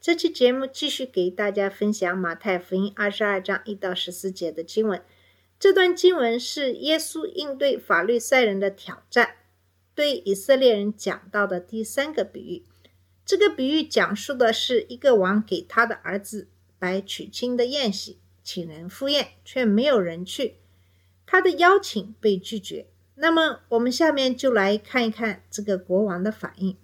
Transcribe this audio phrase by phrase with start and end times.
[0.00, 5.02] 这期节目继续给大家分享马太福音二十二章一到十四节的经文。
[5.58, 9.34] 这段经文是耶稣应对法律赛人的挑战，
[9.96, 12.64] 对以色列人讲到的第三个比喻。
[13.26, 20.58] 这个比喻讲述的是一个王给他的儿子摆娶亲的宴席，请人赴宴，却没有人去，
[21.26, 22.86] 他的邀请被拒绝。
[23.16, 26.76] 那么，我们下面就来看一看这个国王的反应。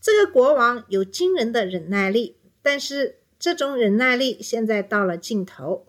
[0.00, 5.86] 这个国王有惊人的忍耐力，但是这种忍耐力现在到了尽头。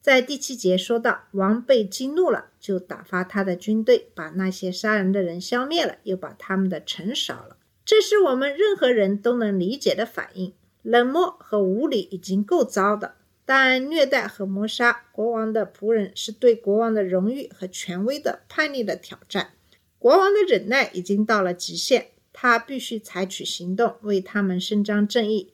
[0.00, 7.56] 在第七节说到，王被激怒了，就打发他的军队，把那些杀人的人消灭了，又把他们的城烧了。
[7.84, 10.52] 这是我们任何人都能理解的反应。
[10.82, 19.50] 冷漠和无理已经够糟的，但虐待和谋杀国王的仆人是对国王的荣誉和权威的叛逆的挑战。
[19.98, 22.08] 国王的忍耐已经到了极限。
[22.32, 25.52] 他必须采取行动，为他们伸张正义。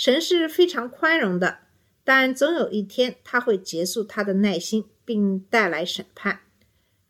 [0.00, 1.58] 神是非常宽容的，
[2.04, 6.40] 但总有一天他会结束他的耐心，并带来审判。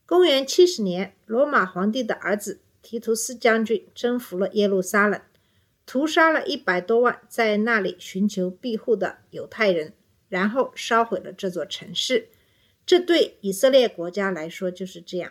[0.05, 5.21] 公元七十年，罗马皇帝的儿子提图斯将军征服了耶路撒冷，
[5.87, 9.93] 屠杀了一百多万在那里寻求庇护的犹太人，
[10.29, 12.31] 然后烧毁了这座城市。
[12.85, 15.31] 这对以色列国家来说就是这样。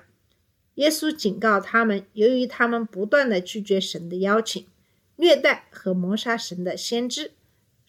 [0.76, 4.66] 耶稣警告他们，由于他们不断的拒绝神的邀请，
[5.18, 7.34] 虐待和谋杀神的先知，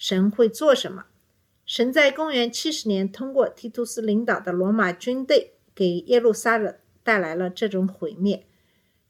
[0.00, 1.04] 神会做什么？
[1.66, 6.74] 神在公元七十年通过提图斯领导的罗马军队给耶路撒冷
[7.04, 8.46] 带来了这种毁灭。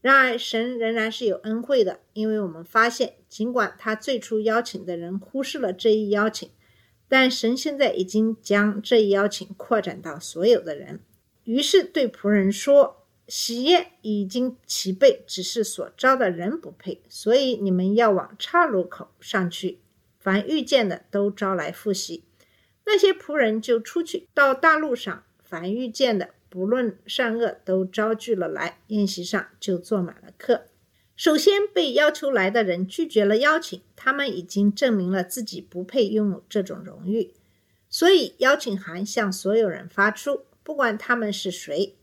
[0.00, 6.50] 然而，神仍然是有恩惠的，因为我们发现，尽管他最初邀请的人忽视了这一邀请，
[7.06, 10.98] 但神现在已经将这一邀请扩展到所有的人。
[11.44, 12.96] 于是对仆人说。
[13.28, 19.78] 喜宴已经齐备，只是所招的人不配，所以你们要往岔路口上去，
[20.20, 22.22] 凡遇见的都招来复习。
[22.84, 28.78] 那些仆人就出去到大路上，凡遇见的，不论善恶，都招聚了来。
[28.88, 30.66] 宴席上就坐满了客。
[31.16, 37.34] 首先被要求来的人拒绝了邀请，他们已经证明了自己不配拥有这种荣誉，
[37.88, 41.96] 所以邀请函向所有人发出，不管他们是谁。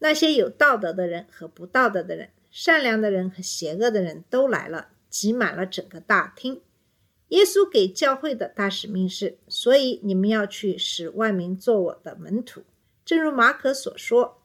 [0.00, 6.60] 那些有道德的人和不道德的人，善良的人和邪恶的人都来了，挤满了整个大厅。
[7.28, 12.62] 耶稣给教会的大使命是：所以你们要去使万民做我的门徒，
[13.04, 14.42] 正如马可所说：“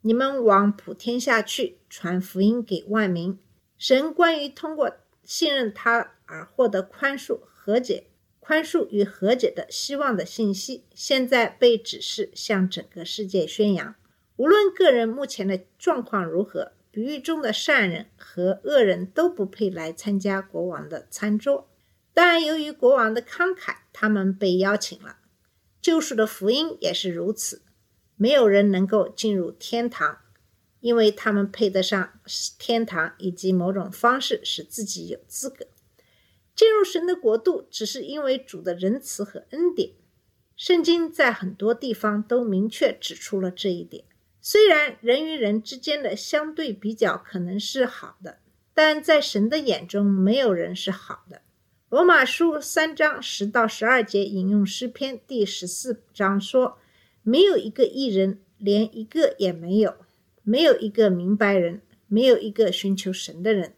[0.00, 3.38] 你们往普天下去，传福音给万民。”
[3.76, 8.06] 神关于通过信任他而获得宽恕、和解、
[8.40, 13.94] 宽恕与和解的希望的信息，现在被指示向整个世界宣扬。
[14.36, 21.68] 无论个人目前的状况如何，比喻中的善人和恶人都不配来参加国王的餐桌。
[22.14, 25.18] 但由于国王的慷慨，他们被邀请了。
[25.82, 27.62] 救赎的福音也是如此。
[28.16, 30.20] 没有人能够进入天堂，
[30.78, 32.20] 因为他们配得上
[32.58, 35.66] 天堂，以及某种方式使自己有资格
[36.54, 39.94] 进入神的国度，只是因为主的仁慈和恩典。
[40.56, 44.04] 圣经在很多地方都明确指出了这一点。
[44.40, 48.38] 虽然人与人之间的相对比较可能是好的，
[48.72, 51.42] 但在神的眼中，没有人是好的。
[51.90, 56.78] 罗马书三章十到十二节引用诗篇第十四章说
[57.22, 59.92] ：“没有一个义人，连一个也没有；
[60.42, 63.74] 没有一个明白人，没有一个寻求神的人。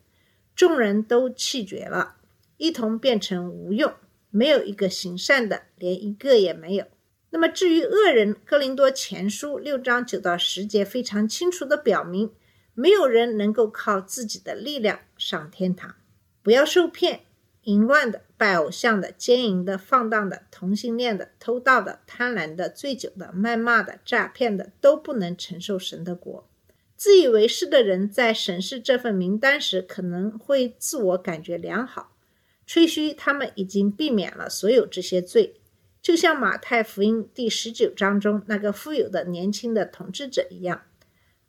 [0.55, 2.17] 众人都气绝了，
[2.57, 3.93] 一同变成无用，
[4.31, 6.87] 没有一个行善的，连一个也没有。”
[7.31, 12.33] 那么，至于恶人，《哥林多前书》六章九到十节非常清楚地表明，
[12.73, 15.97] 没有人能够靠自己的力量上天堂。
[16.43, 17.26] 不要受骗，
[17.67, 26.49] 淫乱的、拜偶像的、奸淫的、放荡的、同性恋的、偷盗的、贪婪的、醉酒的、谩骂的、诈骗的，都不能承受神的国。
[26.97, 32.17] 自以为是的人在审视这份名单时，可能会自我感觉良好，
[32.65, 35.61] 吹嘘他们已经避免了所有这些罪。
[36.01, 40.83] 就像马太福音第十九章中那个富有的年轻的统治者一样，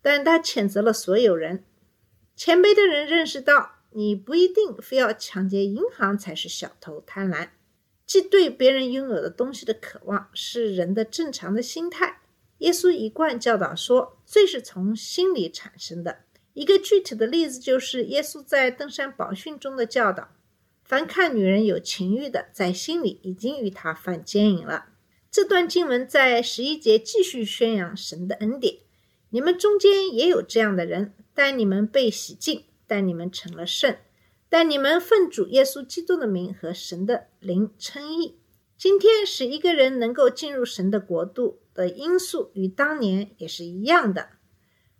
[0.01, 1.63] 但他谴责了所有人。
[2.35, 7.49] 谦卑的人认识到，你不一定非要抢劫银行才是小偷贪婪。
[8.05, 12.21] 即对别人拥有的东西的渴望是人的正常的心态。
[12.59, 16.19] 耶稣一贯教导说，罪是从心里产生的。
[16.53, 20.29] 一个具体的例子就是耶稣在登山宝训中的教导：
[20.83, 24.89] 凡看女人有情欲的，在心里已经与她犯奸淫了。
[25.31, 28.77] 这段经文在十一节继续宣扬神的恩典。
[29.31, 33.97] 你们中间也有这样的人，但你们被洗净，但你们成了圣，
[34.49, 38.39] 但你们奉主耶稣基督的名和神的灵称义。
[38.77, 44.29] 今天使一个人能够进入神的国度的因素，与当年也是一样的。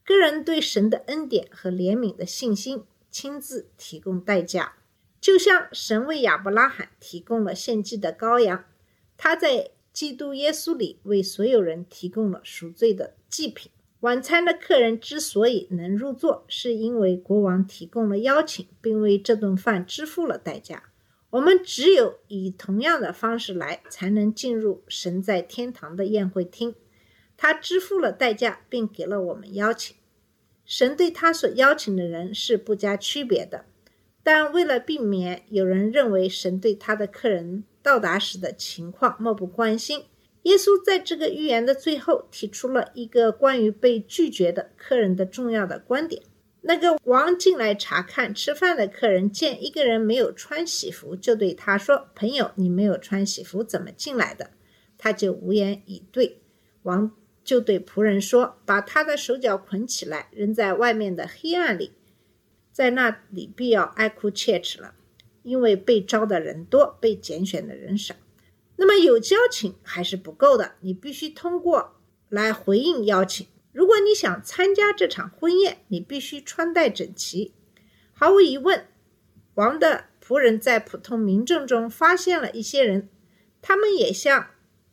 [0.04, 4.74] 个人对神的恩典和怜悯的信心，亲自提供代价，
[5.20, 8.66] 就像神为亚伯拉罕提供了献祭的羔羊，
[9.16, 9.72] 他在。
[9.94, 13.72] 基督耶稣里为所有人提供了赎罪的祭品。
[14.02, 20.84] 晚餐的客人之所以能入座，是因为国王提供了邀请，并为这顿饭支付了代价。
[21.32, 26.76] 我们只有以同样的方式来，才能进入神在天堂的宴会厅。
[27.36, 29.96] 他支付了代价，并给了我们邀请。
[30.64, 33.66] 神对他所邀请的人是不加区别的，
[34.22, 40.04] 但为了避免有人认为神对他的客人，到达时的情况漠不关心。
[40.48, 46.24] 耶稣在这个预言的最后提出了一个关于被拒绝的客人的重要的观点。
[46.62, 54.52] 那个王进来查看吃饭的客人见一个人没有穿喜服，就对他说：“朋友，你没有穿喜服，怎么进来的？”
[54.98, 56.42] 他就无言以对。
[56.84, 57.12] 王
[57.44, 61.92] 就对仆人说：“把他的手脚捆起来，扔在外面的黑暗里，
[62.72, 64.94] 在那里必要哀哭切齿了。”
[65.44, 68.16] 因为被招的人多，被拣选的人少，
[68.78, 70.76] 那么有交情还是不够的。
[70.80, 71.98] 你必须通过
[72.30, 73.46] 来回应邀请。
[73.74, 77.54] 如果你想参加这场婚宴，你必须穿戴整齐。
[78.14, 78.88] 毫无疑问，
[79.56, 83.10] 王的仆人在普通民众中发现了一些人，
[83.62, 84.48] 他们也像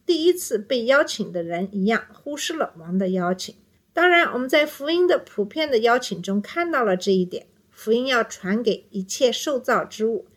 [0.05, 3.55] 第一次被邀请的人一样，忽视了王的邀请。
[3.95, 7.47] 当然，我们在福音的普遍的邀请中看到了这一点。
[7.71, 10.29] 福音要传给一切受造之物。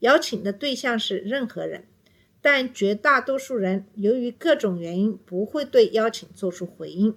[0.00, 1.86] 邀请的对象是任何人，
[2.42, 7.14] 但绝大多数人由于各种原因不会对邀请做出回应。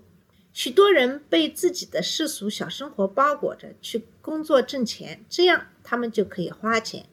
[0.53, 7.07] 许多人被自己的世俗小生活包裹着，去工作挣钱，这样他们就可以花钱，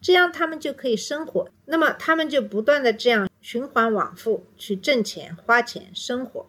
[0.00, 1.48] 这样他们就可以生活。
[1.64, 6.46] 那么他们就不断的这样循环往复去挣钱、花钱、生活。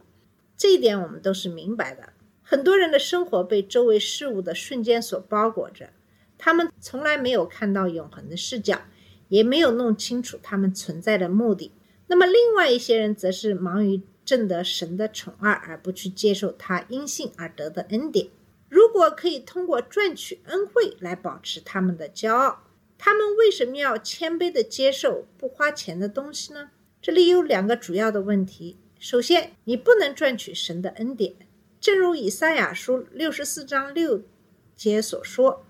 [0.56, 2.10] 这一点我们都是明白的。
[2.44, 5.90] 很多人的生活被周围事物的瞬间所包裹着。
[6.38, 8.82] 他们从来没有看到永恒的视角，
[9.36, 11.74] 也没有弄清楚他们存在的目的。
[12.08, 18.30] 那么，另外一些人则是忙于挣得神的宠爱，而不去接受他因信而得的恩典。
[18.70, 22.64] 如果可以通过赚取恩惠来保持他们的骄傲，
[22.98, 26.70] 他们为什么要谦卑地接受不花钱的东西呢？
[27.02, 28.78] 这里有两个主要的问题。
[28.98, 31.36] 首先，你不能赚取神的恩典，
[31.82, 34.22] 正如以赛亚书六十四章六
[34.76, 35.66] 节所说。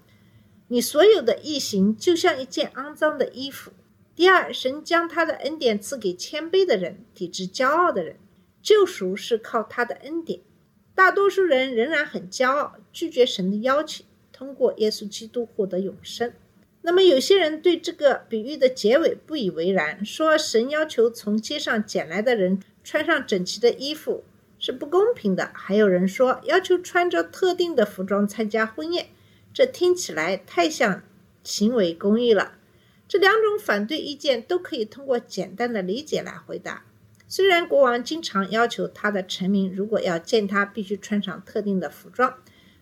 [0.67, 3.71] 你所有的异行就像一件肮脏的衣服。
[4.15, 8.15] 第二，神将他的恩典赐给谦卑的人，抵制骄傲的人。
[8.63, 10.39] 救赎是靠他的恩典。
[10.95, 16.33] 大多数人仍然很骄傲，拒绝神的邀请，通过耶稣基督获得永生。
[16.81, 24.23] 那么，有些人对这个比喻的结尾不以为然，说神要求从街上捡来的人穿上整齐的衣服
[24.57, 25.51] 是不公平的。
[25.53, 29.07] 还有人说，要求穿着特定的服装参加婚宴。
[29.55, 31.01] 这听起来太像
[31.41, 32.57] 行为公益了。
[33.07, 36.83] 这两种反对意见都可以通过简单的理解来回答。
[37.29, 42.37] 虽然国王经常要求他的臣民，如果要见他，必须穿上特定的服装，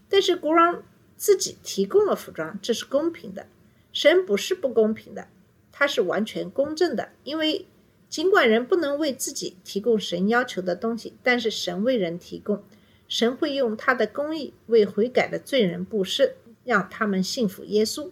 [0.10, 0.82] 但是国王
[1.16, 3.46] 自己提供了服装，这是公平的。
[3.92, 5.28] 神不是不公平的，
[5.72, 7.10] 他是完全公正的。
[7.24, 7.68] 因为
[8.10, 12.64] 尽管人不能为自己提供神要求的东西，但是神为人提供，
[13.08, 16.38] 神会用他的公义为悔改的罪人布施。
[16.64, 18.12] 让他们信服耶稣。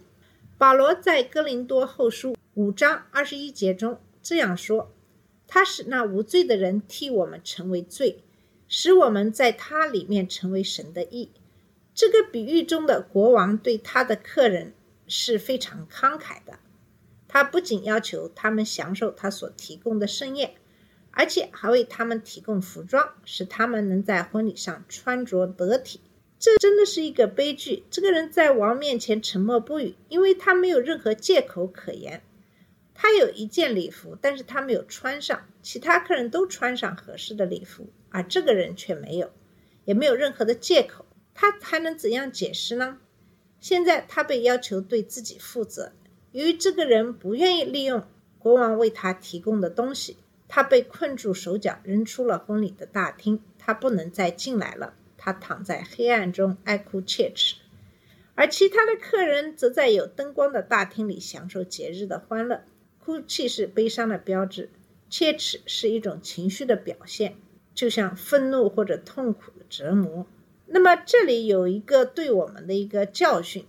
[0.58, 4.92] 保罗在哥林多后书五章二十一节中这样说
[5.48, 8.24] ：“他使那无罪的人替我们成为罪，
[8.68, 11.32] 使我们在他里面成为神的义。”
[11.94, 14.74] 这个比喻中的国王对他的客人
[15.08, 16.60] 是非常慷慨的。
[17.28, 20.56] 他不仅要求他们享受他所提供的盛宴，
[21.12, 26.02] 而且还为他们提供服装，使他们能在婚礼上穿着得体。
[26.42, 27.84] 这真的是一个悲剧。
[27.92, 32.24] 这个人在王面前沉默不语，因为他没有任何借口可言。
[32.96, 35.46] 他有一件礼服，但是他没有穿上。
[35.62, 39.30] 其他客人都穿上合适的礼服，而这个人却没有，
[39.86, 41.06] 也没有任何的借口。
[41.36, 42.98] 他还能怎样解释呢？
[43.60, 45.92] 现在他被要求对自己负责。
[46.32, 48.04] 由于这个人不愿意利用
[48.40, 50.18] 国王为他提供的东西。
[50.48, 54.96] 他被困住手脚，扔出了婚礼的大厅，他不能再进来了。
[55.24, 57.58] 他躺在黑暗中哀哭切齿，
[58.34, 62.64] 而其他的客人则在有灯光的大厅里享受节日的欢乐。
[62.98, 64.72] 哭泣是悲伤的标志，
[65.12, 67.36] 切齿是一种情绪的表现，
[67.76, 70.26] 就像愤怒或者痛苦的折磨。
[70.66, 73.68] 那么这里有一个对我们的一个教训。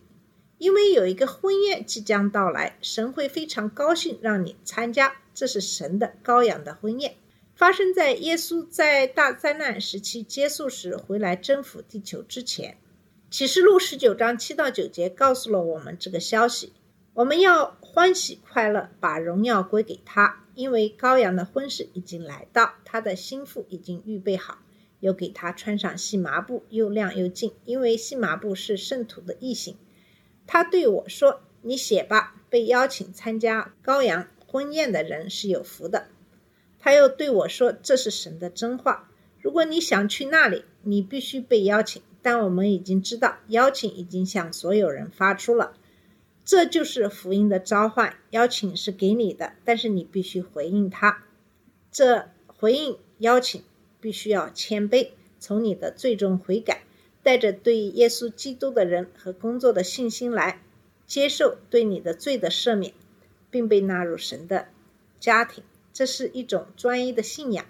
[0.57, 5.17] 因为有一个婚宴即将到来，神会非常高兴让你参加。
[5.35, 7.17] 这是神的羔羊的婚宴，
[7.63, 12.77] 发生在耶稣在大灾难时期结束时回来征服地球之前。
[13.31, 16.73] 启示录十九章七到九节告诉了我们这个消息：
[17.15, 24.59] 我们要欢喜快乐，把荣耀归给他，因为羔羊的婚事已经来到，他的心腹已经预备好，
[24.99, 29.77] 又给他穿上细麻布，又亮又净，因为细麻布是圣徒的异形。
[30.49, 36.09] 他对我说：“你写吧，被邀请参加羔羊婚宴的人是有福的。”
[36.83, 39.09] 他又对我说：“这是神的真话。
[39.41, 42.03] 如果你想去那里，你必须被邀请。
[42.21, 45.75] 但我们已经知道，邀请已经向所有人发出了。
[46.45, 48.17] 这就是福音的召唤。
[48.31, 51.25] 邀请是给你的，但是你必须回应他。
[51.93, 53.63] 这回应邀请
[54.01, 56.83] 必须要谦卑，从你的最终悔改。”
[57.25, 60.61] 带着对耶稣基督的人和工作的信心来
[61.07, 62.93] 接受对你的罪的赦免，
[63.49, 64.67] 并被纳入神的
[65.21, 65.63] 家庭，
[65.93, 67.67] 这是一种专一的信仰。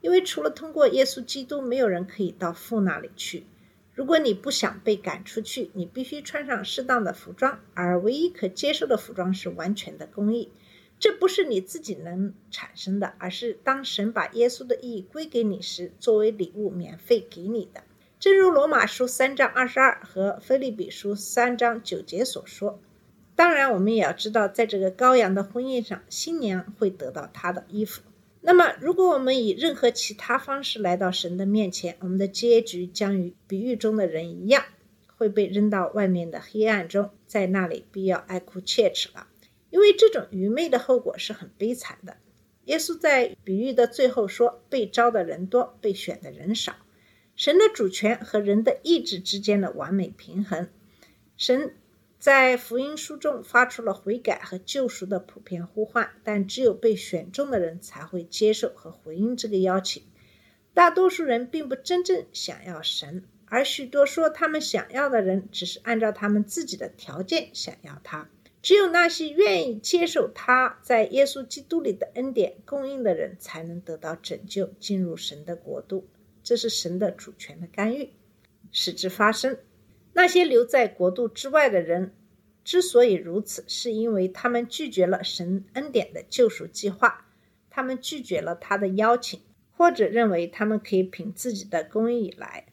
[0.00, 3.46] 因为除了通过耶稣基督，没有人可以到父那里去。
[3.92, 10.52] 如果你不想被赶出去，你必须穿上适当的服装，而唯一可接受的服装是完全的公义。
[10.98, 17.82] 这不是你自己能产生的，而是当神把耶稣的意义归给你时，作为礼物免费给你的。
[18.18, 22.80] 正如罗马书三章二十二和菲利比书三章九节所说，
[23.36, 28.02] 当然，我们也要知道，在这个羔羊的婚宴上，新娘会得到她的衣服。
[28.40, 34.64] 那么，如果我们以任何其他方式来到神的面前，我们的结局将与比喻中的人一样，
[35.16, 39.26] 会被扔到外面的黑暗中，在那里必要哀哭切齿了，
[39.70, 42.16] 因为这种愚昧的后果是很悲惨的。
[42.64, 46.74] 耶稣在比喻的最后说：“被招的人多，被选的人少。”
[47.36, 50.68] 神的主权和人的意志之间的完美平衡。
[51.36, 51.74] 神
[52.26, 60.02] 在福音书中发出了悔改和救赎的普遍呼唤，但只有被选中的人才会接受和回应这个邀请。
[60.74, 68.28] 大多数人并不真正想要神，而许多说他们想要的人，只是按照他们自己的条件想要他。
[68.60, 76.08] 只有那些愿意接受他在耶稣基督里的恩典供应的人，才能得到拯救，进入神的国度。
[76.42, 78.10] 这是神的主权的干预，
[78.72, 79.56] 使之发生。
[80.16, 82.14] 那些留在国度之外的人
[82.64, 87.26] 之所以如此，是因为他们拒绝了神恩典的救赎计划，
[87.68, 89.38] 他们拒绝了他的邀请，
[89.70, 92.64] 或者认为他们可以凭自己的公义来。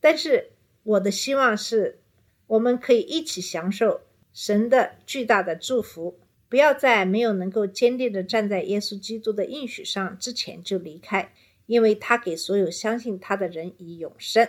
[0.00, 0.52] 但是，
[0.84, 1.98] 我的希望是，
[2.46, 11.32] 我们可以一起享受神的巨大的祝福，不要在没有能够坚定地站在耶稣基督的应许上之前就离开。
[11.66, 14.48] 因为他给所有相信他的人以永生。